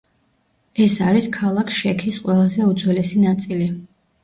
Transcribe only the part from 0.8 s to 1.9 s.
ეს არის ქალაქ